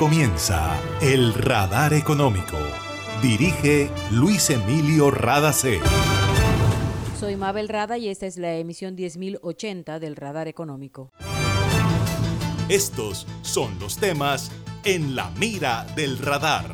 comienza 0.00 0.80
El 1.02 1.34
Radar 1.34 1.92
Económico. 1.92 2.56
Dirige 3.20 3.90
Luis 4.10 4.48
Emilio 4.48 5.10
Radacé. 5.10 5.78
Soy 7.18 7.36
Mabel 7.36 7.68
Rada 7.68 7.98
y 7.98 8.08
esta 8.08 8.24
es 8.24 8.38
la 8.38 8.54
emisión 8.54 8.96
10080 8.96 10.00
del 10.00 10.16
Radar 10.16 10.48
Económico. 10.48 11.10
Estos 12.70 13.26
son 13.42 13.78
los 13.78 13.98
temas 13.98 14.50
en 14.84 15.14
la 15.14 15.30
mira 15.32 15.84
del 15.94 16.16
radar. 16.16 16.72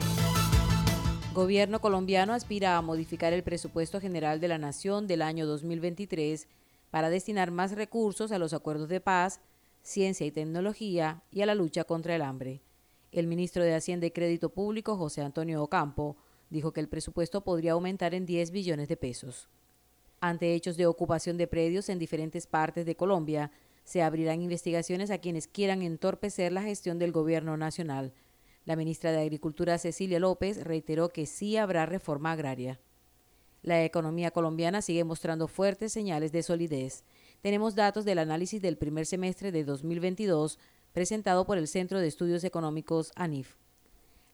Gobierno 1.35 1.81
colombiano 1.81 2.33
aspira 2.33 2.77
a 2.77 2.83
modificar 2.83 3.33
el 3.33 3.43
presupuesto 3.43 4.01
general 4.01 4.39
de 4.39 4.47
la 4.47 4.59
Nación 4.59 5.09
del 5.09 5.23
año 5.23 5.47
2023 5.49 6.47
para 6.93 7.11
destinar 7.11 7.51
más 7.51 7.73
recursos 7.73 8.31
a 8.31 8.39
los 8.39 8.53
acuerdos 8.53 8.89
de 8.89 9.01
paz, 9.01 9.41
ciencia 9.83 10.25
y 10.25 10.31
tecnología 10.31 11.25
y 11.33 11.41
a 11.41 11.47
la 11.47 11.57
lucha 11.57 11.83
contra 11.83 12.15
el 12.15 12.23
hambre. 12.23 12.63
El 13.17 13.29
ministro 13.29 13.65
de 13.65 13.75
Hacienda 13.75 14.05
y 14.05 14.11
Crédito 14.11 14.51
Público, 14.51 14.95
José 14.99 15.23
Antonio 15.23 15.63
Ocampo, 15.63 16.19
dijo 16.51 16.75
que 16.75 16.81
el 16.81 16.89
presupuesto 16.91 17.43
podría 17.43 17.73
aumentar 17.73 18.13
en 18.13 18.27
10 18.27 18.51
billones 18.51 18.89
de 18.89 18.99
pesos. 18.99 19.49
Ante 20.21 20.53
hechos 20.53 20.77
de 20.77 20.85
ocupación 20.85 21.39
de 21.39 21.47
predios 21.47 21.89
en 21.89 21.99
diferentes 21.99 22.47
partes 22.47 22.85
de 22.85 22.95
Colombia, 22.95 23.51
se 23.85 24.03
abrirán 24.03 24.43
investigaciones 24.43 25.11
a 25.11 25.17
quienes 25.17 25.49
quieran 25.49 25.81
entorpecer 25.81 26.53
la 26.53 26.61
gestión 26.61 26.99
del 26.99 27.11
gobierno 27.11 27.57
nacional. 27.57 28.13
La 28.67 28.77
ministra 28.77 29.13
de 29.13 29.23
Agricultura, 29.23 29.79
Cecilia 29.79 30.21
López, 30.21 30.63
reiteró 30.63 31.09
que 31.09 31.25
sí 31.25 31.57
habrá 31.57 31.87
reforma 31.87 32.33
agraria. 32.33 32.81
La 33.63 33.83
economía 33.83 34.31
colombiana 34.31 34.83
sigue 34.83 35.05
mostrando 35.05 35.49
fuertes 35.49 35.91
señales 35.91 36.33
de 36.33 36.43
solidez. 36.43 37.03
Tenemos 37.41 37.75
datos 37.75 38.05
del 38.05 38.19
análisis 38.19 38.61
del 38.61 38.77
primer 38.77 39.07
semestre 39.07 39.53
de 39.53 39.65
2022 39.65 40.59
presentado 40.97 41.45
por 41.45 41.59
el 41.59 41.69
Centro 41.69 42.01
de 42.01 42.07
Estudios 42.07 42.43
Económicos 42.43 43.13
ANIF. 43.17 43.57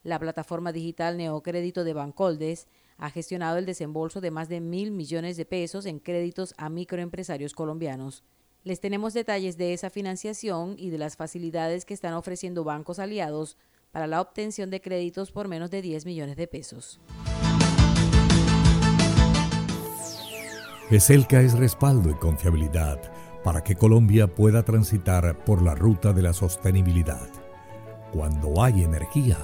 La 0.01 0.17
plataforma 0.17 0.71
digital 0.71 1.17
Neocrédito 1.17 1.83
de 1.83 1.91
Bancoldes 1.91 2.67
ha 2.97 3.09
gestionado 3.09 3.57
el 3.57 3.65
desembolso 3.65 4.21
de 4.21 4.31
más 4.31 4.47
de 4.47 4.61
mil 4.61 4.91
millones 4.91 5.35
de 5.35 5.43
pesos 5.43 5.85
en 5.85 5.99
créditos 5.99 6.53
a 6.57 6.69
microempresarios 6.69 7.53
colombianos. 7.53 8.23
Les 8.63 8.79
tenemos 8.79 9.13
detalles 9.13 9.57
de 9.57 9.73
esa 9.73 9.89
financiación 9.89 10.75
y 10.77 10.89
de 10.89 10.99
las 10.99 11.17
facilidades 11.17 11.83
que 11.83 11.93
están 11.93 12.13
ofreciendo 12.13 12.63
bancos 12.63 12.97
aliados 12.97 13.57
para 13.91 14.07
la 14.07 14.21
obtención 14.21 14.69
de 14.69 14.79
créditos 14.79 15.33
por 15.33 15.49
menos 15.49 15.69
de 15.69 15.81
10 15.81 16.05
millones 16.05 16.37
de 16.37 16.47
pesos. 16.47 17.01
ESELCA 20.89 21.41
es 21.41 21.57
respaldo 21.57 22.09
y 22.09 22.13
confiabilidad 22.13 23.01
para 23.43 23.63
que 23.63 23.75
Colombia 23.75 24.27
pueda 24.27 24.63
transitar 24.63 25.43
por 25.43 25.61
la 25.61 25.75
ruta 25.75 26.13
de 26.13 26.21
la 26.21 26.33
sostenibilidad. 26.33 27.27
Cuando 28.11 28.63
hay 28.63 28.83
energía, 28.83 29.37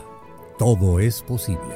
todo 0.58 1.00
es 1.00 1.22
posible. 1.22 1.75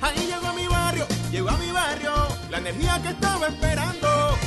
Ahí 0.00 0.26
llegó 0.26 0.46
a 0.46 0.52
mi 0.52 0.66
barrio, 0.66 1.06
llegó 1.30 1.50
a 1.50 1.58
mi 1.58 1.70
barrio, 1.70 2.12
la 2.50 2.58
energía 2.58 3.00
que 3.02 3.08
estaba 3.08 3.46
esperando, 3.46 4.05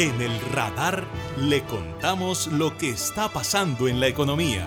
En 0.00 0.18
el 0.22 0.40
radar 0.54 1.06
le 1.36 1.62
contamos 1.64 2.46
lo 2.46 2.74
que 2.78 2.88
está 2.88 3.28
pasando 3.28 3.86
en 3.86 4.00
la 4.00 4.08
economía. 4.08 4.66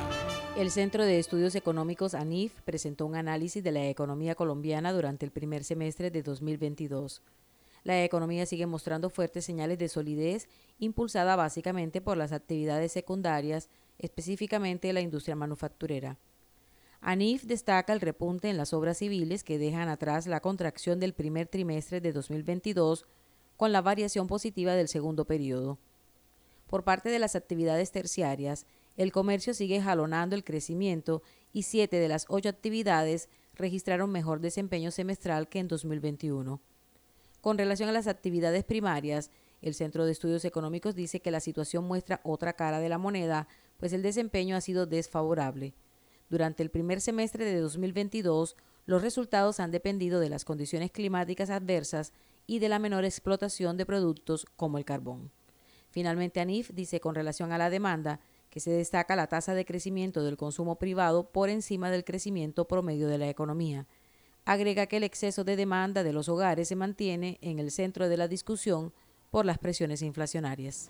El 0.55 0.69
Centro 0.69 1.03
de 1.03 1.17
Estudios 1.17 1.55
Económicos 1.55 2.13
ANIF 2.13 2.61
presentó 2.61 3.07
un 3.07 3.15
análisis 3.15 3.63
de 3.63 3.71
la 3.71 3.87
economía 3.87 4.35
colombiana 4.35 4.93
durante 4.93 5.25
el 5.25 5.31
primer 5.31 5.63
semestre 5.63 6.11
de 6.11 6.21
2022. 6.21 7.23
La 7.83 8.03
economía 8.03 8.45
sigue 8.45 8.67
mostrando 8.67 9.09
fuertes 9.09 9.43
señales 9.43 9.79
de 9.79 9.89
solidez, 9.89 10.47
impulsada 10.77 11.35
básicamente 11.35 11.99
por 11.99 12.15
las 12.15 12.31
actividades 12.31 12.91
secundarias, 12.91 13.69
específicamente 13.97 14.93
la 14.93 15.01
industria 15.01 15.35
manufacturera. 15.35 16.19
ANIF 17.01 17.45
destaca 17.45 17.91
el 17.91 18.01
repunte 18.01 18.51
en 18.51 18.57
las 18.57 18.71
obras 18.71 18.99
civiles 18.99 19.43
que 19.43 19.57
dejan 19.57 19.89
atrás 19.89 20.27
la 20.27 20.41
contracción 20.41 20.99
del 20.99 21.15
primer 21.15 21.47
trimestre 21.47 22.01
de 22.01 22.13
2022 22.13 23.07
con 23.63 23.71
la 23.71 23.81
variación 23.81 24.27
positiva 24.27 24.75
del 24.75 24.89
segundo 24.89 25.23
periodo. 25.23 25.79
Por 26.67 26.83
parte 26.83 27.07
de 27.07 27.17
las 27.17 27.37
actividades 27.37 27.91
terciarias, 27.91 28.65
el 28.97 29.13
comercio 29.13 29.53
sigue 29.53 29.81
jalonando 29.81 30.35
el 30.35 30.43
crecimiento 30.43 31.23
y 31.53 31.63
siete 31.63 31.95
de 31.95 32.09
las 32.09 32.25
ocho 32.27 32.49
actividades 32.49 33.29
registraron 33.55 34.11
mejor 34.11 34.41
desempeño 34.41 34.91
semestral 34.91 35.47
que 35.47 35.59
en 35.59 35.69
2021. 35.69 36.59
Con 37.39 37.57
relación 37.57 37.87
a 37.87 37.93
las 37.93 38.07
actividades 38.07 38.65
primarias, 38.65 39.31
el 39.61 39.75
Centro 39.75 40.03
de 40.03 40.11
Estudios 40.11 40.43
Económicos 40.43 40.93
dice 40.93 41.21
que 41.21 41.31
la 41.31 41.39
situación 41.39 41.85
muestra 41.85 42.19
otra 42.25 42.51
cara 42.51 42.81
de 42.81 42.89
la 42.89 42.97
moneda, 42.97 43.47
pues 43.77 43.93
el 43.93 44.01
desempeño 44.01 44.57
ha 44.57 44.61
sido 44.61 44.87
desfavorable. 44.87 45.73
Durante 46.29 46.63
el 46.63 46.69
primer 46.69 46.99
semestre 46.99 47.45
de 47.45 47.61
2022, 47.61 48.57
los 48.87 49.01
resultados 49.01 49.61
han 49.61 49.71
dependido 49.71 50.19
de 50.19 50.27
las 50.27 50.43
condiciones 50.43 50.91
climáticas 50.91 51.49
adversas 51.49 52.11
y 52.47 52.59
de 52.59 52.69
la 52.69 52.79
menor 52.79 53.05
explotación 53.05 53.77
de 53.77 53.85
productos 53.85 54.45
como 54.55 54.77
el 54.77 54.85
carbón. 54.85 55.31
Finalmente, 55.89 56.39
ANIF 56.39 56.71
dice 56.71 56.99
con 56.99 57.15
relación 57.15 57.51
a 57.51 57.57
la 57.57 57.69
demanda 57.69 58.19
que 58.49 58.59
se 58.59 58.71
destaca 58.71 59.15
la 59.15 59.27
tasa 59.27 59.53
de 59.53 59.65
crecimiento 59.65 60.23
del 60.23 60.37
consumo 60.37 60.77
privado 60.77 61.31
por 61.31 61.49
encima 61.49 61.89
del 61.89 62.03
crecimiento 62.03 62.67
promedio 62.67 63.07
de 63.07 63.17
la 63.17 63.29
economía. 63.29 63.87
Agrega 64.45 64.87
que 64.87 64.97
el 64.97 65.03
exceso 65.03 65.43
de 65.43 65.55
demanda 65.55 66.03
de 66.03 66.13
los 66.13 66.29
hogares 66.29 66.67
se 66.67 66.75
mantiene 66.75 67.37
en 67.41 67.59
el 67.59 67.71
centro 67.71 68.09
de 68.09 68.17
la 68.17 68.27
discusión 68.27 68.93
por 69.31 69.45
las 69.45 69.57
presiones 69.57 70.01
inflacionarias. 70.01 70.89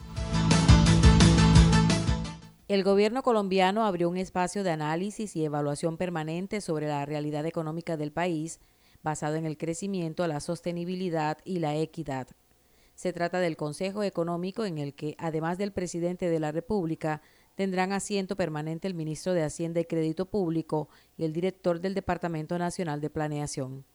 El 2.68 2.84
gobierno 2.84 3.24
colombiano 3.24 3.86
abrió 3.86 4.10
un 4.10 4.18
espacio 4.18 4.64
de 4.64 4.72
análisis 4.72 5.36
y 5.36 5.46
evaluación 5.46 5.98
permanente 5.98 6.62
sobre 6.62 6.88
la 6.88 7.06
realidad 7.06 7.46
económica 7.46 7.98
del 7.98 8.12
país 8.12 8.60
basado 9.04 9.36
en 9.36 9.46
el 9.46 9.58
crecimiento, 9.58 10.26
la 10.28 10.40
sostenibilidad 10.40 11.38
y 11.44 11.60
la 11.60 11.76
equidad. 11.76 12.28
Se 12.96 13.12
trata 13.12 13.40
del 13.40 13.58
Consejo 13.58 14.04
Económico 14.04 14.66
en 14.66 14.78
el 14.78 14.94
que, 14.94 15.16
además 15.18 15.58
del 15.58 15.72
presidente 15.72 16.30
de 16.30 16.40
la 16.40 16.52
República, 16.52 17.22
tendrán 17.56 17.92
asiento 17.92 18.36
permanente 18.36 18.88
el 18.88 18.94
ministro 18.94 19.34
de 19.34 19.44
Hacienda 19.44 19.80
y 19.80 19.86
Crédito 19.86 20.26
Público 20.26 20.90
y 21.18 21.26
el 21.26 21.34
director 21.34 21.80
del 21.80 21.94
Departamento 21.94 22.58
Nacional 22.58 23.02
de 23.02 23.10
Planeación. 23.10 23.86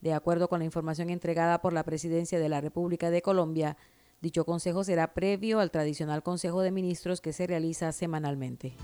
De 0.00 0.12
acuerdo 0.12 0.48
con 0.48 0.58
la 0.58 0.64
información 0.64 1.10
entregada 1.10 1.62
por 1.62 1.72
la 1.72 1.84
Presidencia 1.84 2.38
de 2.40 2.48
la 2.48 2.60
República 2.60 3.10
de 3.10 3.22
Colombia, 3.22 3.76
dicho 4.20 4.44
consejo 4.44 4.84
será 4.84 5.14
previo 5.14 5.60
al 5.60 5.70
tradicional 5.70 6.22
Consejo 6.22 6.60
de 6.62 6.72
Ministros 6.72 7.20
que 7.20 7.32
se 7.32 7.46
realiza 7.46 7.92
semanalmente. 7.92 8.74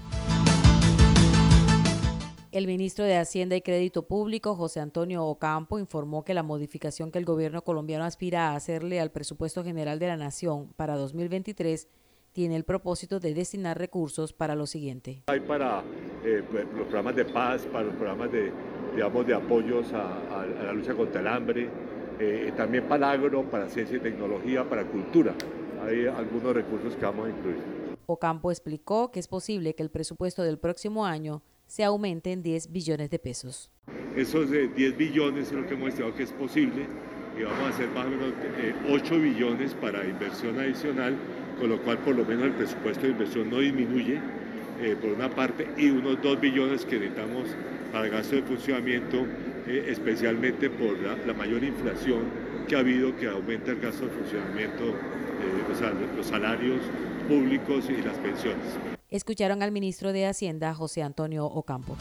El 2.58 2.66
ministro 2.66 3.04
de 3.04 3.16
Hacienda 3.16 3.54
y 3.54 3.62
Crédito 3.62 4.08
Público, 4.08 4.56
José 4.56 4.80
Antonio 4.80 5.24
Ocampo, 5.24 5.78
informó 5.78 6.24
que 6.24 6.34
la 6.34 6.42
modificación 6.42 7.12
que 7.12 7.20
el 7.20 7.24
gobierno 7.24 7.62
colombiano 7.62 8.02
aspira 8.02 8.48
a 8.48 8.56
hacerle 8.56 8.98
al 8.98 9.12
presupuesto 9.12 9.62
general 9.62 10.00
de 10.00 10.08
la 10.08 10.16
Nación 10.16 10.72
para 10.74 10.96
2023 10.96 11.86
tiene 12.32 12.56
el 12.56 12.64
propósito 12.64 13.20
de 13.20 13.32
destinar 13.32 13.78
recursos 13.78 14.32
para 14.32 14.56
lo 14.56 14.66
siguiente. 14.66 15.22
Hay 15.28 15.38
para 15.38 15.84
eh, 16.24 16.42
los 16.52 16.88
programas 16.88 17.14
de 17.14 17.26
paz, 17.26 17.64
para 17.72 17.84
los 17.84 17.94
programas 17.94 18.32
de, 18.32 18.50
digamos, 18.92 19.24
de 19.24 19.34
apoyos 19.34 19.92
a, 19.92 20.40
a, 20.40 20.44
la 20.44 20.72
lucha 20.72 20.94
contra 20.94 21.20
el 21.20 21.28
hambre, 21.28 21.68
eh, 22.18 22.52
también 22.56 22.88
para 22.88 23.12
agro, 23.12 23.48
para 23.48 23.68
ciencia 23.68 23.98
y 23.98 24.00
tecnología, 24.00 24.68
para 24.68 24.84
cultura. 24.84 25.32
Hay 25.86 26.08
algunos 26.08 26.54
recursos 26.54 26.96
que 26.96 27.04
vamos 27.04 27.28
a 27.28 27.30
incluir. 27.30 27.78
Ocampo 28.06 28.50
explicó 28.50 29.12
que 29.12 29.20
es 29.20 29.28
posible 29.28 29.76
que 29.76 29.84
el 29.84 29.90
presupuesto 29.90 30.42
del 30.42 30.58
próximo 30.58 31.06
año 31.06 31.40
se 31.68 31.84
aumente 31.84 32.32
en 32.32 32.42
10 32.42 32.72
billones 32.72 33.10
de 33.10 33.18
pesos. 33.18 33.70
Esos 34.16 34.50
10 34.50 34.96
billones 34.96 35.48
es 35.48 35.52
lo 35.52 35.66
que 35.66 35.74
hemos 35.74 35.90
estimado 35.90 36.16
que 36.16 36.24
es 36.24 36.32
posible 36.32 36.86
y 37.38 37.44
vamos 37.44 37.60
a 37.60 37.68
hacer 37.68 37.88
más 37.90 38.06
o 38.06 38.10
menos 38.10 38.32
8 38.90 39.14
eh, 39.14 39.18
billones 39.18 39.74
para 39.74 40.04
inversión 40.04 40.58
adicional, 40.58 41.14
con 41.60 41.68
lo 41.68 41.80
cual 41.82 41.98
por 41.98 42.16
lo 42.16 42.24
menos 42.24 42.46
el 42.46 42.52
presupuesto 42.52 43.02
de 43.02 43.10
inversión 43.10 43.50
no 43.50 43.60
disminuye 43.60 44.18
eh, 44.80 44.96
por 45.00 45.10
una 45.10 45.30
parte 45.30 45.68
y 45.76 45.90
unos 45.90 46.20
2 46.22 46.40
billones 46.40 46.84
que 46.84 46.98
necesitamos 46.98 47.44
para 47.92 48.08
gasto 48.08 48.36
de 48.36 48.42
funcionamiento, 48.42 49.26
eh, 49.66 49.86
especialmente 49.88 50.68
por 50.70 50.96
la, 50.98 51.34
mayor 51.34 51.62
inflación 51.62 52.22
que 52.66 52.76
ha 52.76 52.80
habido 52.80 53.16
que 53.16 53.28
aumenta 53.28 53.70
el 53.70 53.80
gasto 53.80 54.06
de 54.06 54.10
funcionamiento, 54.10 54.94
o 55.72 55.78
sea, 55.78 55.92
los 56.16 56.26
salarios 56.26 56.80
públicos 57.28 57.88
y 57.88 58.02
las 58.02 58.16
pensiones. 58.18 58.97
Escucharon 59.10 59.62
al 59.62 59.72
ministro 59.72 60.12
de 60.12 60.26
Hacienda, 60.26 60.74
José 60.74 61.02
Antonio 61.02 61.46
Ocampo. 61.46 61.96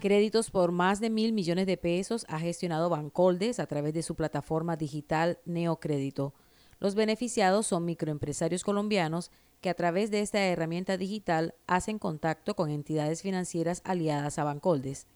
Créditos 0.00 0.52
por 0.52 0.70
más 0.70 1.00
de 1.00 1.10
mil 1.10 1.32
millones 1.32 1.66
de 1.66 1.76
pesos 1.76 2.24
ha 2.28 2.38
gestionado 2.38 2.88
Bancoldes 2.88 3.58
a 3.58 3.66
través 3.66 3.92
de 3.92 4.04
su 4.04 4.14
plataforma 4.14 4.76
digital 4.76 5.40
Neocrédito. 5.44 6.32
Los 6.78 6.94
beneficiados 6.94 7.66
son 7.66 7.84
microempresarios 7.86 8.62
colombianos 8.62 9.32
que 9.60 9.68
a 9.68 9.74
través 9.74 10.12
de 10.12 10.20
esta 10.20 10.38
herramienta 10.46 10.96
digital 10.96 11.56
hacen 11.66 11.98
contacto 11.98 12.54
con 12.54 12.70
entidades 12.70 13.22
financieras 13.22 13.82
aliadas 13.82 14.38
a 14.38 14.44
Bancoldes. 14.44 15.08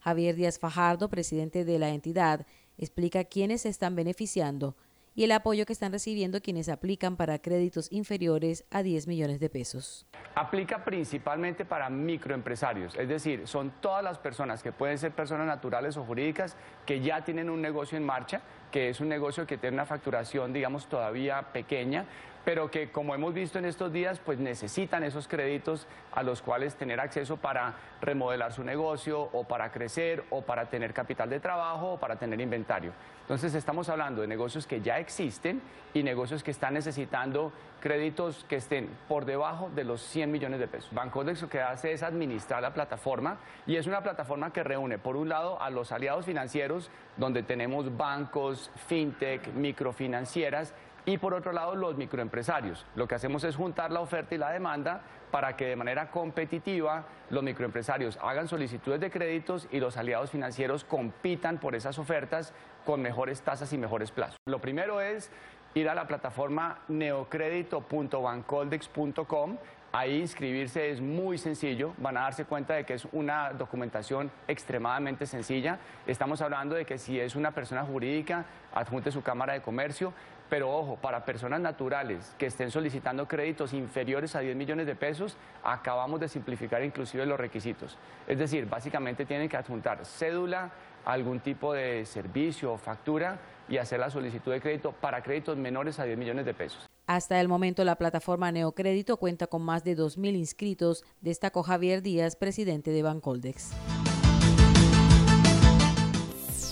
Javier 0.00 0.36
Díaz 0.36 0.58
Fajardo, 0.58 1.08
presidente 1.08 1.64
de 1.64 1.78
la 1.78 1.88
entidad, 1.88 2.46
explica 2.76 3.24
quiénes 3.24 3.62
se 3.62 3.70
están 3.70 3.96
beneficiando 3.96 4.76
y 5.18 5.24
el 5.24 5.32
apoyo 5.32 5.66
que 5.66 5.72
están 5.72 5.90
recibiendo 5.90 6.40
quienes 6.40 6.68
aplican 6.68 7.16
para 7.16 7.40
créditos 7.40 7.90
inferiores 7.90 8.64
a 8.70 8.84
10 8.84 9.08
millones 9.08 9.40
de 9.40 9.50
pesos. 9.50 10.06
Aplica 10.36 10.84
principalmente 10.84 11.64
para 11.64 11.90
microempresarios, 11.90 12.94
es 12.94 13.08
decir, 13.08 13.48
son 13.48 13.72
todas 13.80 14.04
las 14.04 14.16
personas 14.16 14.62
que 14.62 14.70
pueden 14.70 14.96
ser 14.96 15.10
personas 15.10 15.48
naturales 15.48 15.96
o 15.96 16.04
jurídicas 16.04 16.56
que 16.86 17.00
ya 17.00 17.24
tienen 17.24 17.50
un 17.50 17.60
negocio 17.60 17.98
en 17.98 18.04
marcha, 18.04 18.42
que 18.70 18.90
es 18.90 19.00
un 19.00 19.08
negocio 19.08 19.44
que 19.44 19.58
tiene 19.58 19.74
una 19.74 19.86
facturación, 19.86 20.52
digamos, 20.52 20.86
todavía 20.86 21.50
pequeña, 21.52 22.04
pero 22.48 22.70
que 22.70 22.90
como 22.90 23.14
hemos 23.14 23.34
visto 23.34 23.58
en 23.58 23.66
estos 23.66 23.92
días, 23.92 24.22
pues 24.24 24.38
necesitan 24.38 25.04
esos 25.04 25.28
créditos 25.28 25.86
a 26.12 26.22
los 26.22 26.40
cuales 26.40 26.76
tener 26.76 26.98
acceso 26.98 27.36
para 27.36 27.74
remodelar 28.00 28.54
su 28.54 28.64
negocio 28.64 29.20
o 29.20 29.44
para 29.44 29.70
crecer 29.70 30.24
o 30.30 30.40
para 30.40 30.64
tener 30.70 30.94
capital 30.94 31.28
de 31.28 31.40
trabajo 31.40 31.92
o 31.92 32.00
para 32.00 32.16
tener 32.16 32.40
inventario. 32.40 32.92
Entonces 33.20 33.54
estamos 33.54 33.90
hablando 33.90 34.22
de 34.22 34.28
negocios 34.28 34.66
que 34.66 34.80
ya 34.80 34.98
existen 34.98 35.60
y 35.92 36.02
negocios 36.02 36.42
que 36.42 36.50
están 36.50 36.72
necesitando 36.72 37.52
créditos 37.80 38.46
que 38.48 38.56
estén 38.56 38.88
por 39.08 39.26
debajo 39.26 39.68
de 39.74 39.84
los 39.84 40.00
100 40.00 40.32
millones 40.32 40.58
de 40.58 40.68
pesos. 40.68 40.88
Bancodex 40.94 41.42
lo 41.42 41.50
que 41.50 41.60
hace 41.60 41.92
es 41.92 42.02
administrar 42.02 42.62
la 42.62 42.72
plataforma 42.72 43.36
y 43.66 43.76
es 43.76 43.86
una 43.86 44.02
plataforma 44.02 44.54
que 44.54 44.64
reúne 44.64 44.96
por 44.96 45.16
un 45.16 45.28
lado 45.28 45.60
a 45.60 45.68
los 45.68 45.92
aliados 45.92 46.24
financieros 46.24 46.90
donde 47.18 47.42
tenemos 47.42 47.94
bancos, 47.94 48.70
fintech, 48.86 49.52
microfinancieras 49.52 50.72
y 51.08 51.16
por 51.16 51.32
otro 51.32 51.52
lado 51.52 51.74
los 51.74 51.96
microempresarios. 51.96 52.84
Lo 52.94 53.08
que 53.08 53.14
hacemos 53.14 53.42
es 53.44 53.56
juntar 53.56 53.90
la 53.90 54.00
oferta 54.00 54.34
y 54.34 54.38
la 54.38 54.50
demanda 54.50 55.00
para 55.30 55.56
que 55.56 55.64
de 55.64 55.74
manera 55.74 56.10
competitiva 56.10 57.06
los 57.30 57.42
microempresarios 57.42 58.18
hagan 58.22 58.46
solicitudes 58.46 59.00
de 59.00 59.10
créditos 59.10 59.68
y 59.72 59.80
los 59.80 59.96
aliados 59.96 60.30
financieros 60.30 60.84
compitan 60.84 61.56
por 61.56 61.74
esas 61.74 61.98
ofertas 61.98 62.52
con 62.84 63.00
mejores 63.00 63.40
tasas 63.40 63.72
y 63.72 63.78
mejores 63.78 64.10
plazos. 64.10 64.36
Lo 64.46 64.60
primero 64.60 65.00
es 65.00 65.30
ir 65.74 65.88
a 65.88 65.94
la 65.94 66.06
plataforma 66.06 66.80
neocredito.bancoldex.com 66.88 69.56
Ahí 69.90 70.20
inscribirse 70.20 70.90
es 70.90 71.00
muy 71.00 71.38
sencillo, 71.38 71.94
van 71.96 72.18
a 72.18 72.20
darse 72.20 72.44
cuenta 72.44 72.74
de 72.74 72.84
que 72.84 72.92
es 72.92 73.06
una 73.10 73.54
documentación 73.54 74.30
extremadamente 74.46 75.24
sencilla. 75.24 75.78
Estamos 76.06 76.42
hablando 76.42 76.74
de 76.74 76.84
que 76.84 76.98
si 76.98 77.18
es 77.18 77.34
una 77.34 77.52
persona 77.52 77.84
jurídica, 77.84 78.44
adjunte 78.74 79.10
su 79.10 79.22
cámara 79.22 79.54
de 79.54 79.62
comercio, 79.62 80.12
pero 80.48 80.70
ojo, 80.70 80.96
para 80.96 81.24
personas 81.24 81.60
naturales 81.60 82.34
que 82.38 82.46
estén 82.46 82.70
solicitando 82.70 83.26
créditos 83.28 83.72
inferiores 83.72 84.34
a 84.34 84.40
10 84.40 84.56
millones 84.56 84.86
de 84.86 84.94
pesos, 84.94 85.36
acabamos 85.62 86.20
de 86.20 86.28
simplificar 86.28 86.82
inclusive 86.82 87.26
los 87.26 87.38
requisitos. 87.38 87.96
Es 88.26 88.38
decir, 88.38 88.66
básicamente 88.66 89.24
tienen 89.26 89.48
que 89.48 89.56
adjuntar 89.56 90.04
cédula, 90.04 90.70
algún 91.04 91.40
tipo 91.40 91.72
de 91.72 92.04
servicio 92.04 92.72
o 92.72 92.78
factura 92.78 93.38
y 93.68 93.78
hacer 93.78 94.00
la 94.00 94.10
solicitud 94.10 94.52
de 94.52 94.60
crédito 94.60 94.92
para 94.92 95.22
créditos 95.22 95.56
menores 95.56 95.98
a 95.98 96.04
10 96.04 96.18
millones 96.18 96.44
de 96.44 96.54
pesos. 96.54 96.88
Hasta 97.06 97.40
el 97.40 97.48
momento, 97.48 97.84
la 97.84 97.96
plataforma 97.96 98.52
Neocrédito 98.52 99.16
cuenta 99.16 99.46
con 99.46 99.62
más 99.62 99.82
de 99.82 99.96
2.000 99.96 100.36
inscritos, 100.36 101.04
destacó 101.22 101.62
Javier 101.62 102.02
Díaz, 102.02 102.36
presidente 102.36 102.90
de 102.90 103.02
Bancoldex. 103.02 103.72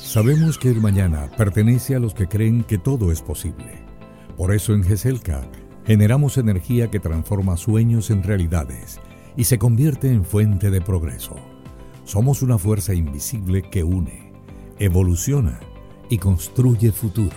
Sabemos 0.06 0.56
que 0.56 0.70
el 0.70 0.80
mañana 0.80 1.28
pertenece 1.36 1.96
a 1.96 1.98
los 1.98 2.14
que 2.14 2.28
creen 2.28 2.62
que 2.62 2.78
todo 2.78 3.10
es 3.10 3.20
posible. 3.20 3.84
Por 4.36 4.54
eso 4.54 4.72
en 4.72 4.84
GESELCA 4.84 5.42
generamos 5.84 6.38
energía 6.38 6.88
que 6.92 7.00
transforma 7.00 7.56
sueños 7.56 8.10
en 8.10 8.22
realidades 8.22 9.00
y 9.36 9.44
se 9.44 9.58
convierte 9.58 10.08
en 10.08 10.24
fuente 10.24 10.70
de 10.70 10.80
progreso. 10.80 11.34
Somos 12.04 12.42
una 12.42 12.56
fuerza 12.56 12.94
invisible 12.94 13.62
que 13.68 13.82
une, 13.82 14.32
evoluciona 14.78 15.58
y 16.08 16.18
construye 16.18 16.92
futuro. 16.92 17.36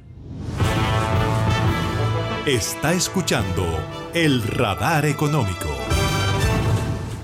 Está 2.47 2.95
escuchando 2.95 3.63
el 4.15 4.41
radar 4.41 5.05
económico. 5.05 5.69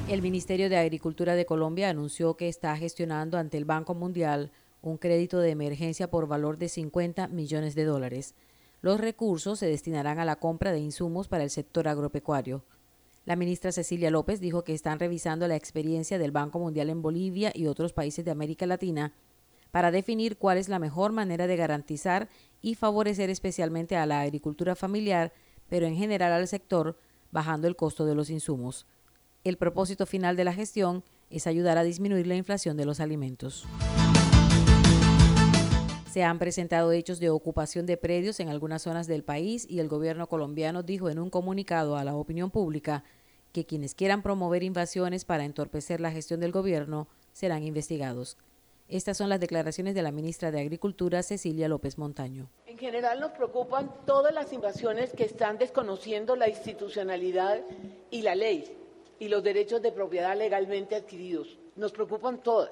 El 0.08 0.22
Ministerio 0.22 0.70
de 0.70 0.78
Agricultura 0.78 1.34
de 1.34 1.48
Colombia 1.48 1.90
anunció 1.90 2.38
que 2.38 2.48
está 2.48 2.78
gestionando 2.78 3.40
ante 3.40 3.58
el 3.58 3.66
Banco 3.66 3.96
Mundial 3.96 4.52
un 4.84 5.00
crédito 5.00 5.40
de 5.40 5.50
emergencia 5.50 6.12
por 6.12 6.28
valor 6.28 6.60
de 6.60 6.70
50 6.70 7.30
millones 7.30 7.74
de 7.74 7.86
dólares. 7.86 8.36
Los 8.84 9.00
recursos 9.00 9.58
se 9.58 9.66
destinarán 9.66 10.20
a 10.20 10.26
la 10.26 10.36
compra 10.36 10.72
de 10.72 10.82
insumos 10.82 11.28
para 11.28 11.44
el 11.44 11.50
sector 11.50 11.88
agropecuario. 11.88 12.64
La 13.26 13.36
ministra 13.36 13.72
Cecilia 13.72 14.12
López 14.12 14.40
dijo 14.40 14.64
que 14.64 14.76
están 14.76 15.00
revisando 15.00 15.48
la 15.48 15.56
experiencia 15.56 16.20
del 16.20 16.32
Banco 16.32 16.60
Mundial 16.60 16.92
en 16.92 17.02
Bolivia 17.02 17.52
y 17.56 17.66
otros 17.66 17.92
países 17.92 18.24
de 18.24 18.30
América 18.30 18.68
Latina 18.68 19.14
para 19.78 19.92
definir 19.92 20.38
cuál 20.38 20.58
es 20.58 20.70
la 20.70 20.80
mejor 20.80 21.12
manera 21.12 21.46
de 21.46 21.56
garantizar 21.56 22.30
y 22.64 22.74
favorecer 22.74 23.30
especialmente 23.30 23.96
a 23.96 24.08
la 24.08 24.22
agricultura 24.22 24.76
familiar, 24.76 25.32
pero 25.70 25.86
en 25.86 25.96
general 25.96 26.34
al 26.34 26.48
sector, 26.48 26.98
bajando 27.30 27.68
el 27.68 27.76
costo 27.76 28.04
de 28.08 28.16
los 28.16 28.32
insumos. 28.32 28.88
El 29.44 29.58
propósito 29.58 30.08
final 30.08 30.36
de 30.36 30.46
la 30.46 30.54
gestión 30.54 31.04
es 31.30 31.46
ayudar 31.46 31.78
a 31.78 31.84
disminuir 31.84 32.26
la 32.26 32.34
inflación 32.34 32.76
de 32.76 32.86
los 32.86 33.00
alimentos. 33.00 33.68
Se 36.10 36.24
han 36.24 36.40
presentado 36.40 36.92
hechos 36.92 37.20
de 37.20 37.30
ocupación 37.30 37.86
de 37.86 37.98
predios 37.98 38.40
en 38.40 38.50
algunas 38.50 38.82
zonas 38.82 39.06
del 39.06 39.24
país 39.24 39.68
y 39.70 39.78
el 39.78 39.90
gobierno 39.90 40.26
colombiano 40.26 40.82
dijo 40.82 41.12
en 41.12 41.20
un 41.20 41.30
comunicado 41.30 41.98
a 41.98 42.04
la 42.04 42.16
opinión 42.16 42.50
pública 42.50 43.04
que 43.52 43.68
quienes 43.68 43.94
quieran 43.94 44.24
promover 44.24 44.64
invasiones 44.64 45.24
para 45.24 45.46
entorpecer 45.46 46.02
la 46.02 46.12
gestión 46.12 46.40
del 46.40 46.52
gobierno 46.52 47.08
serán 47.32 47.62
investigados. 47.62 48.38
Estas 48.90 49.18
son 49.18 49.28
las 49.28 49.42
declaraciones 49.42 49.96
de 49.96 50.02
la 50.02 50.14
ministra 50.14 50.50
de 50.50 50.62
Agricultura, 50.62 51.22
Cecilia 51.22 51.68
López 51.68 51.98
Montaño. 51.98 52.50
En 52.66 52.78
general 52.78 53.20
nos 53.20 53.32
preocupan 53.32 53.92
todas 54.06 54.34
las 54.34 54.54
invasiones 54.54 55.12
que 55.12 55.26
están 55.26 55.58
desconociendo 55.58 56.38
la 56.38 56.48
institucionalidad 56.48 57.60
y 58.12 58.22
la 58.22 58.34
ley 58.36 58.78
y 59.20 59.28
los 59.28 59.44
derechos 59.44 59.82
de 59.82 59.92
propiedad 59.92 60.38
legalmente 60.38 60.96
adquiridos. 60.96 61.58
Nos 61.76 61.92
preocupan 61.92 62.38
todas. 62.38 62.72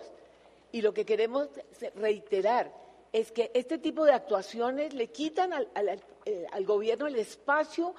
Y 0.72 0.82
lo 0.82 0.94
que 0.94 1.06
queremos 1.06 1.50
reiterar 1.96 2.72
es 3.12 3.34
que 3.34 3.52
este 3.54 3.78
tipo 3.78 4.06
de 4.06 4.14
actuaciones 4.14 4.94
le 4.94 5.08
quitan 5.08 5.52
al, 5.52 5.68
eh, 6.26 6.48
gobierno 6.66 7.08
el 7.08 7.16
espacio 7.18 7.94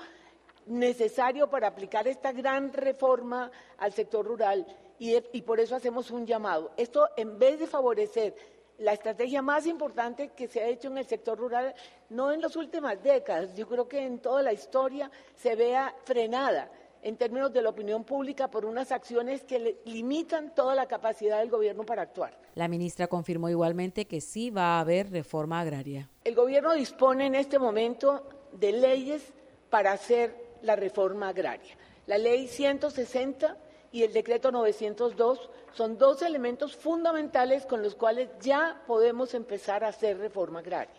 necesario 0.65 1.51
para 1.51 1.69
aplicar 1.69 2.09
esta 2.09 2.33
gran 2.33 2.73
reforma 2.73 3.51
al 3.77 3.93
sector 3.93 4.25
rural 4.25 4.67
y, 4.99 5.17
y, 5.33 5.43
por 5.43 5.61
eso 5.61 5.77
hacemos 5.77 6.11
un 6.11 6.27
llamado. 6.27 6.73
Esto, 6.77 7.09
en 7.17 7.39
vez 7.39 7.59
de 7.59 7.67
favorecer 7.67 8.35
la 8.79 8.93
estrategia 8.93 9.43
más 9.43 9.67
importante 9.67 10.29
que 10.29 10.49
se 10.49 10.61
ha 10.61 10.69
hecho 10.69 10.89
en 10.89 10.99
el 10.99 11.07
sector 11.07 11.39
rural, 11.39 11.75
no 12.11 12.33
en 12.33 12.41
las 12.41 12.57
últimas 12.57 13.03
décadas, 13.03 13.55
yo 13.55 13.67
creo 13.67 13.89
que 13.89 14.05
en 14.05 14.19
toda 14.19 14.43
la 14.43 14.53
historia 14.53 15.11
se 15.35 15.57
vea 15.57 15.95
frenada 16.05 16.71
en 17.03 17.17
términos 17.17 17.53
de 17.53 17.63
la 17.63 17.69
opinión 17.69 18.05
pública 18.05 18.51
por 18.51 18.65
unas 18.65 18.91
acciones 18.91 19.45
que 19.45 19.81
limitan 19.85 20.55
toda 20.55 20.75
la 20.75 20.87
capacidad 20.87 21.39
del 21.39 21.51
gobierno 21.51 21.85
para 21.85 22.03
actuar. 22.03 22.37
La 22.55 22.69
ministra 22.69 23.07
confirmó 23.07 23.49
igualmente 23.49 24.07
que 24.07 24.21
sí 24.21 24.51
va 24.51 24.77
a 24.77 24.81
haber 24.81 25.11
reforma 25.11 25.61
agraria. 25.61 26.11
El 26.25 26.35
gobierno 26.35 26.73
dispone 26.73 27.27
en 27.27 27.37
este 27.37 27.59
momento 27.59 28.29
de 28.53 28.73
leyes 28.73 29.33
para 29.71 29.93
hacer 29.93 30.35
la 30.63 30.75
reforma 30.75 31.29
agraria. 31.29 31.77
La 32.07 32.19
ley 32.19 32.49
160 32.49 33.57
y 33.93 34.03
el 34.03 34.13
decreto 34.13 34.51
902 34.51 35.51
son 35.75 35.99
dos 35.99 36.23
elementos 36.23 36.77
fundamentales 36.77 37.67
con 37.67 37.83
los 37.83 37.95
cuales 37.95 38.31
ya 38.41 38.83
podemos 38.87 39.35
empezar 39.35 39.85
a 39.85 39.89
hacer 39.89 40.19
reforma 40.19 40.61
agraria. 40.61 40.95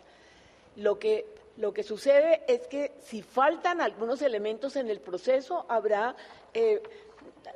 Lo 0.76 0.98
que, 0.98 1.26
lo 1.56 1.72
que 1.72 1.82
sucede 1.82 2.42
es 2.46 2.66
que 2.68 2.92
si 3.00 3.22
faltan 3.22 3.80
algunos 3.80 4.22
elementos 4.22 4.76
en 4.76 4.88
el 4.88 5.00
proceso, 5.00 5.66
habrá 5.68 6.14
eh, 6.54 6.82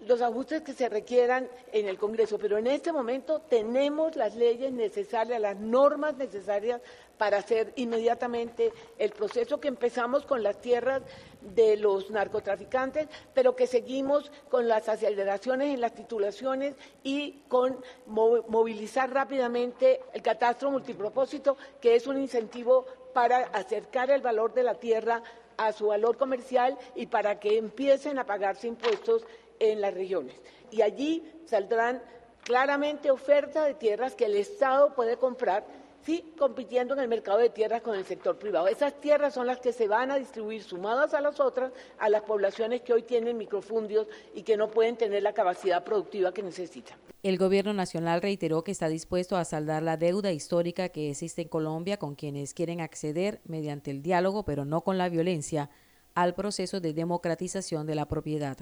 los 0.06 0.20
ajustes 0.20 0.62
que 0.62 0.72
se 0.72 0.88
requieran 0.88 1.48
en 1.72 1.88
el 1.88 1.98
Congreso, 1.98 2.38
pero 2.38 2.58
en 2.58 2.66
este 2.66 2.92
momento 2.92 3.40
tenemos 3.40 4.16
las 4.16 4.34
leyes 4.34 4.72
necesarias, 4.72 5.40
las 5.40 5.56
normas 5.56 6.16
necesarias 6.16 6.80
para 7.18 7.38
hacer 7.38 7.72
inmediatamente 7.76 8.72
el 8.98 9.10
proceso 9.10 9.60
que 9.60 9.68
empezamos 9.68 10.26
con 10.26 10.42
las 10.42 10.60
tierras 10.60 11.02
de 11.40 11.76
los 11.76 12.10
narcotraficantes, 12.10 13.08
pero 13.34 13.54
que 13.54 13.66
seguimos 13.66 14.32
con 14.48 14.66
las 14.66 14.88
aceleraciones 14.88 15.74
en 15.74 15.80
las 15.80 15.94
titulaciones 15.94 16.74
y 17.02 17.42
con 17.48 17.78
movilizar 18.06 19.12
rápidamente 19.12 20.00
el 20.12 20.22
catastro 20.22 20.70
multipropósito, 20.70 21.56
que 21.80 21.94
es 21.94 22.06
un 22.06 22.18
incentivo 22.18 22.86
para 23.12 23.38
acercar 23.52 24.10
el 24.10 24.22
valor 24.22 24.54
de 24.54 24.62
la 24.62 24.74
tierra 24.74 25.22
a 25.56 25.72
su 25.72 25.88
valor 25.88 26.16
comercial 26.16 26.76
y 26.94 27.06
para 27.06 27.38
que 27.38 27.58
empiecen 27.58 28.18
a 28.18 28.26
pagarse 28.26 28.66
impuestos 28.66 29.24
en 29.70 29.80
las 29.80 29.94
regiones. 29.94 30.34
Y 30.70 30.82
allí 30.82 31.22
saldrán 31.46 32.02
claramente 32.42 33.10
ofertas 33.10 33.66
de 33.66 33.74
tierras 33.74 34.14
que 34.14 34.24
el 34.24 34.34
Estado 34.34 34.94
puede 34.94 35.16
comprar, 35.16 35.64
sí, 36.04 36.34
compitiendo 36.36 36.94
en 36.94 37.00
el 37.00 37.08
mercado 37.08 37.38
de 37.38 37.50
tierras 37.50 37.82
con 37.82 37.94
el 37.94 38.04
sector 38.04 38.38
privado. 38.38 38.66
Esas 38.66 39.00
tierras 39.00 39.34
son 39.34 39.46
las 39.46 39.60
que 39.60 39.72
se 39.72 39.86
van 39.86 40.10
a 40.10 40.16
distribuir 40.16 40.62
sumadas 40.64 41.14
a 41.14 41.20
las 41.20 41.38
otras, 41.38 41.72
a 41.98 42.08
las 42.08 42.22
poblaciones 42.22 42.82
que 42.82 42.92
hoy 42.92 43.02
tienen 43.02 43.36
microfundios 43.38 44.08
y 44.34 44.42
que 44.42 44.56
no 44.56 44.70
pueden 44.70 44.96
tener 44.96 45.22
la 45.22 45.32
capacidad 45.32 45.84
productiva 45.84 46.32
que 46.32 46.42
necesitan. 46.42 46.98
El 47.22 47.38
gobierno 47.38 47.72
nacional 47.72 48.20
reiteró 48.20 48.64
que 48.64 48.72
está 48.72 48.88
dispuesto 48.88 49.36
a 49.36 49.44
saldar 49.44 49.84
la 49.84 49.96
deuda 49.96 50.32
histórica 50.32 50.88
que 50.88 51.10
existe 51.10 51.42
en 51.42 51.48
Colombia 51.48 51.96
con 51.96 52.16
quienes 52.16 52.52
quieren 52.52 52.80
acceder 52.80 53.40
mediante 53.44 53.92
el 53.92 54.02
diálogo, 54.02 54.44
pero 54.44 54.64
no 54.64 54.80
con 54.80 54.98
la 54.98 55.08
violencia, 55.08 55.70
al 56.14 56.34
proceso 56.34 56.80
de 56.80 56.92
democratización 56.92 57.86
de 57.86 57.94
la 57.94 58.06
propiedad. 58.06 58.56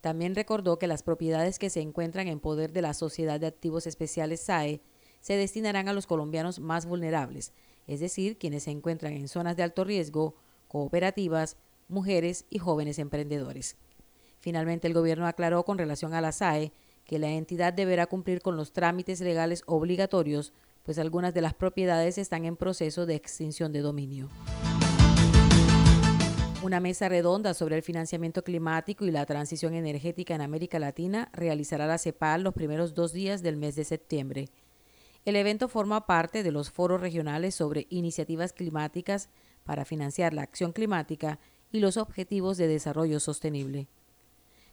También 0.00 0.34
recordó 0.34 0.78
que 0.78 0.86
las 0.86 1.02
propiedades 1.02 1.58
que 1.58 1.70
se 1.70 1.80
encuentran 1.80 2.28
en 2.28 2.40
poder 2.40 2.72
de 2.72 2.82
la 2.82 2.94
Sociedad 2.94 3.40
de 3.40 3.48
Activos 3.48 3.86
Especiales 3.86 4.40
SAE 4.40 4.80
se 5.20 5.36
destinarán 5.36 5.88
a 5.88 5.92
los 5.92 6.06
colombianos 6.06 6.60
más 6.60 6.86
vulnerables, 6.86 7.52
es 7.86 8.00
decir, 8.00 8.38
quienes 8.38 8.64
se 8.64 8.70
encuentran 8.70 9.14
en 9.14 9.28
zonas 9.28 9.56
de 9.56 9.64
alto 9.64 9.82
riesgo, 9.82 10.36
cooperativas, 10.68 11.56
mujeres 11.88 12.44
y 12.50 12.58
jóvenes 12.58 12.98
emprendedores. 12.98 13.76
Finalmente, 14.38 14.86
el 14.86 14.94
gobierno 14.94 15.26
aclaró 15.26 15.64
con 15.64 15.78
relación 15.78 16.14
a 16.14 16.20
la 16.20 16.32
SAE 16.32 16.72
que 17.04 17.18
la 17.18 17.30
entidad 17.30 17.72
deberá 17.72 18.06
cumplir 18.06 18.40
con 18.40 18.56
los 18.56 18.72
trámites 18.72 19.20
legales 19.20 19.62
obligatorios, 19.66 20.52
pues 20.84 20.98
algunas 20.98 21.34
de 21.34 21.40
las 21.40 21.54
propiedades 21.54 22.18
están 22.18 22.44
en 22.44 22.56
proceso 22.56 23.06
de 23.06 23.14
extinción 23.14 23.72
de 23.72 23.80
dominio. 23.80 24.28
Una 26.68 26.80
mesa 26.80 27.08
redonda 27.08 27.54
sobre 27.54 27.76
el 27.76 27.82
financiamiento 27.82 28.44
climático 28.44 29.06
y 29.06 29.10
la 29.10 29.24
transición 29.24 29.72
energética 29.72 30.34
en 30.34 30.42
América 30.42 30.78
Latina 30.78 31.30
realizará 31.32 31.86
la 31.86 31.96
CEPAL 31.96 32.42
los 32.42 32.52
primeros 32.52 32.92
dos 32.92 33.14
días 33.14 33.40
del 33.42 33.56
mes 33.56 33.74
de 33.74 33.84
septiembre. 33.84 34.50
El 35.24 35.36
evento 35.36 35.68
forma 35.68 36.04
parte 36.04 36.42
de 36.42 36.52
los 36.52 36.70
foros 36.70 37.00
regionales 37.00 37.54
sobre 37.54 37.86
iniciativas 37.88 38.52
climáticas 38.52 39.30
para 39.64 39.86
financiar 39.86 40.34
la 40.34 40.42
acción 40.42 40.72
climática 40.72 41.38
y 41.72 41.80
los 41.80 41.96
objetivos 41.96 42.58
de 42.58 42.68
desarrollo 42.68 43.18
sostenible. 43.18 43.88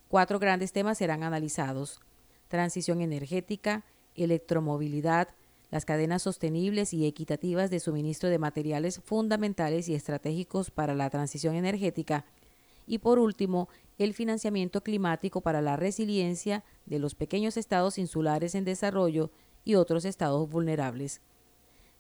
Cuatro 0.10 0.38
grandes 0.38 0.74
temas 0.74 0.98
serán 0.98 1.24
analizados. 1.24 2.02
Transición 2.50 3.00
energética, 3.00 3.86
electromovilidad, 4.16 5.30
las 5.72 5.86
cadenas 5.86 6.22
sostenibles 6.22 6.94
y 6.94 7.06
equitativas 7.06 7.70
de 7.70 7.80
suministro 7.80 8.30
de 8.30 8.40
materiales 8.40 9.00
fundamentales 9.04 9.90
y 9.90 9.96
estratégicos 9.96 10.72
para 10.72 10.94
la 10.94 11.10
transición 11.10 11.56
energética 11.56 12.26
y 12.88 13.00
por 13.00 13.20
último, 13.20 13.70
el 13.98 14.14
financiamiento 14.14 14.82
climático 14.82 15.42
para 15.42 15.62
la 15.62 15.76
resiliencia 15.76 16.64
de 16.86 17.00
los 17.00 17.16
pequeños 17.16 17.58
estados 17.58 17.98
insulares 17.98 18.56
en 18.56 18.66
desarrollo 18.66 19.32
y 19.64 19.76
otros 19.76 20.06
estados 20.06 20.50
vulnerables. 20.50 21.22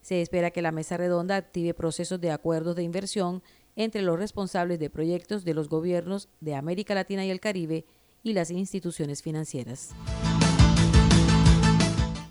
Se 0.02 0.22
espera 0.22 0.52
que 0.52 0.62
la 0.62 0.72
mesa 0.72 0.98
redonda 0.98 1.36
active 1.36 1.74
procesos 1.74 2.22
de 2.22 2.32
acuerdos 2.32 2.76
de 2.76 2.84
inversión 2.84 3.42
entre 3.76 4.04
los 4.04 4.20
responsables 4.20 4.80
de 4.80 4.90
proyectos 4.90 5.44
de 5.44 5.54
los 5.54 5.68
gobiernos 5.68 6.30
de 6.42 6.56
América 6.56 6.94
Latina 6.94 7.26
y 7.26 7.32
el 7.32 7.40
Caribe 7.40 7.86
y 8.24 8.34
las 8.34 8.52
instituciones 8.52 9.22
financieras. 9.22 9.92